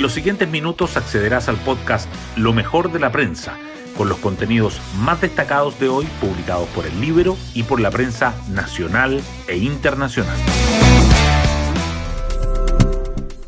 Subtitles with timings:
[0.00, 3.58] En los siguientes minutos accederás al podcast Lo mejor de la prensa,
[3.98, 8.34] con los contenidos más destacados de hoy publicados por el libro y por la prensa
[8.48, 10.38] nacional e internacional.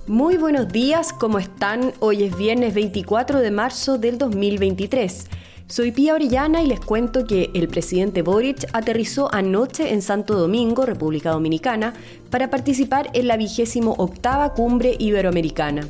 [0.07, 1.95] Muy buenos días, ¿cómo están?
[2.01, 5.29] Hoy es viernes 24 de marzo del 2023.
[5.69, 10.85] Soy Pía Orellana y les cuento que el presidente Boric aterrizó anoche en Santo Domingo,
[10.85, 11.95] República Dominicana,
[12.29, 15.89] para participar en la vigésimo octava cumbre iberoamericana.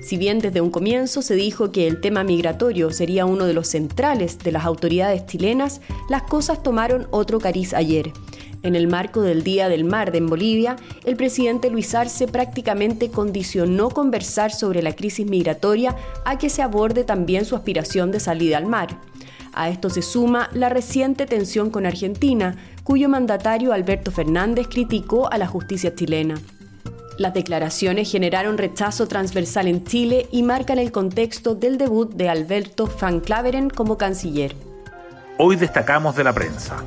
[0.00, 3.68] Si bien desde un comienzo se dijo que el tema migratorio sería uno de los
[3.68, 8.12] centrales de las autoridades chilenas, las cosas tomaron otro cariz ayer.
[8.62, 13.90] En el marco del Día del Mar en Bolivia, el presidente Luis Arce prácticamente condicionó
[13.90, 18.66] conversar sobre la crisis migratoria a que se aborde también su aspiración de salida al
[18.66, 19.00] mar.
[19.52, 25.38] A esto se suma la reciente tensión con Argentina, cuyo mandatario Alberto Fernández criticó a
[25.38, 26.36] la justicia chilena.
[27.20, 32.88] Las declaraciones generaron rechazo transversal en Chile y marcan el contexto del debut de Alberto
[32.98, 34.56] Van Claveren como canciller.
[35.36, 36.82] Hoy destacamos de la prensa.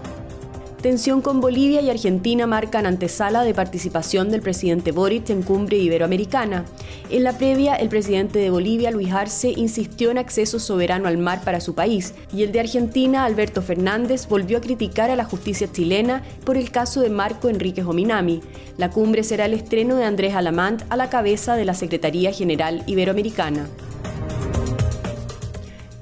[0.84, 6.66] Tensión con Bolivia y Argentina marcan antesala de participación del presidente Boric en cumbre iberoamericana.
[7.10, 11.42] En la previa, el presidente de Bolivia, Luis Arce, insistió en acceso soberano al mar
[11.46, 15.72] para su país, y el de Argentina, Alberto Fernández, volvió a criticar a la justicia
[15.72, 18.42] chilena por el caso de Marco Enrique Ominami.
[18.76, 22.84] La cumbre será el estreno de Andrés Alamant a la cabeza de la Secretaría General
[22.88, 23.70] Iberoamericana.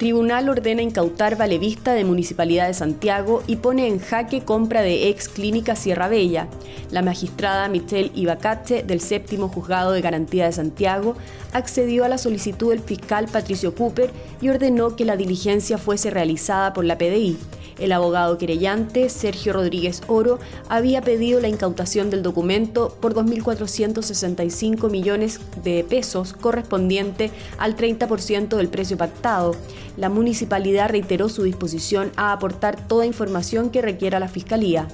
[0.01, 5.29] Tribunal ordena incautar Valevista de Municipalidad de Santiago y pone en jaque compra de ex
[5.29, 6.47] clínica Sierra Bella.
[6.89, 11.15] La magistrada Michelle Ibacache del séptimo juzgado de garantía de Santiago
[11.53, 14.09] accedió a la solicitud del fiscal Patricio Cooper
[14.41, 17.37] y ordenó que la diligencia fuese realizada por la PDI.
[17.81, 20.37] El abogado querellante, Sergio Rodríguez Oro,
[20.69, 28.69] había pedido la incautación del documento por 2.465 millones de pesos correspondiente al 30% del
[28.69, 29.55] precio pactado.
[29.97, 34.87] La municipalidad reiteró su disposición a aportar toda información que requiera la Fiscalía.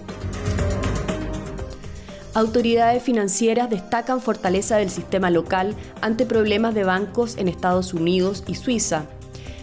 [2.34, 8.56] Autoridades financieras destacan fortaleza del sistema local ante problemas de bancos en Estados Unidos y
[8.56, 9.07] Suiza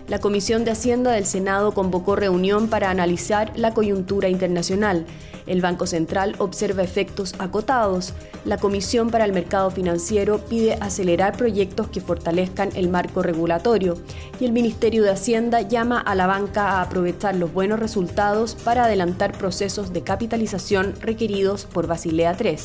[0.07, 5.07] la Comisión de Hacienda del Senado convocó reunión para analizar la coyuntura internacional.
[5.47, 8.15] El Banco Central observa efectos acotados.
[8.45, 13.97] La Comisión para el Mercado Financiero pide acelerar proyectos que fortalezcan el marco regulatorio.
[14.41, 18.85] Y el Ministerio de Hacienda llama a la banca a aprovechar los buenos resultados para
[18.85, 22.57] adelantar procesos de capitalización requeridos por Basilea III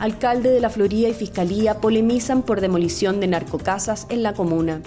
[0.00, 4.80] alcalde de la Florida y Fiscalía polemizan por demolición de narcocasas en la comuna.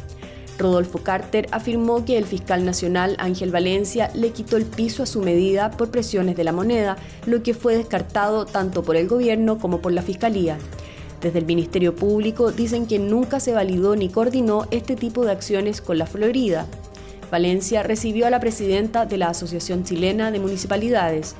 [0.57, 5.21] Rodolfo Carter afirmó que el fiscal nacional Ángel Valencia le quitó el piso a su
[5.21, 9.81] medida por presiones de la moneda, lo que fue descartado tanto por el gobierno como
[9.81, 10.57] por la Fiscalía.
[11.21, 15.81] Desde el Ministerio Público dicen que nunca se validó ni coordinó este tipo de acciones
[15.81, 16.67] con la Florida.
[17.31, 21.35] Valencia recibió a la presidenta de la Asociación Chilena de Municipalidades,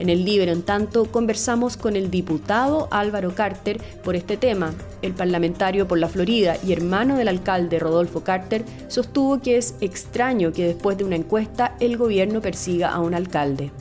[0.00, 4.72] en el libro, en tanto, conversamos con el diputado Álvaro Carter por este tema.
[5.02, 10.52] El parlamentario por la Florida y hermano del alcalde Rodolfo Carter sostuvo que es extraño
[10.52, 13.72] que después de una encuesta el gobierno persiga a un alcalde.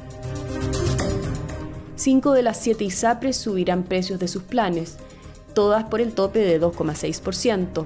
[1.95, 4.97] Cinco de las siete ISAPRES subirán precios de sus planes,
[5.53, 7.85] todas por el tope de 2,6%.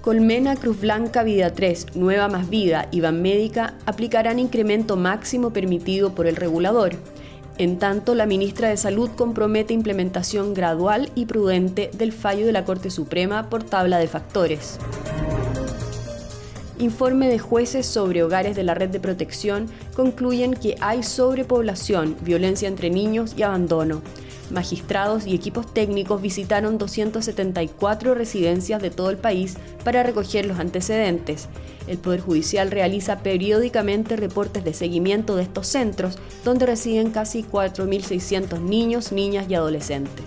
[0.00, 6.26] Colmena, Cruz Blanca, Vida 3, Nueva Más Vida y Médica aplicarán incremento máximo permitido por
[6.26, 6.96] el regulador.
[7.58, 12.66] En tanto, la ministra de Salud compromete implementación gradual y prudente del fallo de la
[12.66, 14.78] Corte Suprema por tabla de factores.
[16.78, 22.68] Informe de jueces sobre hogares de la red de protección concluyen que hay sobrepoblación, violencia
[22.68, 24.02] entre niños y abandono.
[24.50, 31.48] Magistrados y equipos técnicos visitaron 274 residencias de todo el país para recoger los antecedentes.
[31.88, 38.60] El Poder Judicial realiza periódicamente reportes de seguimiento de estos centros, donde residen casi 4.600
[38.60, 40.24] niños, niñas y adolescentes.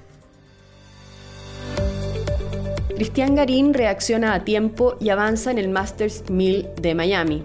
[2.94, 7.42] Cristian Garín reacciona a tiempo y avanza en el Masters 1000 de Miami.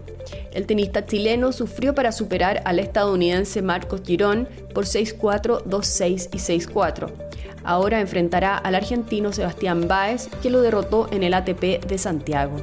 [0.51, 7.28] El tenista chileno sufrió para superar al estadounidense Marcos Girón por 6-4, 2-6 y 6-4.
[7.63, 12.55] Ahora enfrentará al argentino Sebastián Báez, que lo derrotó en el ATP de Santiago.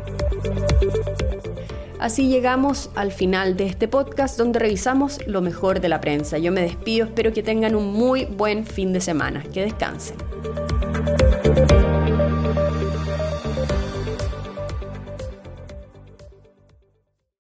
[1.98, 6.38] Así llegamos al final de este podcast donde revisamos lo mejor de la prensa.
[6.38, 9.42] Yo me despido, espero que tengan un muy buen fin de semana.
[9.52, 10.16] Que descansen.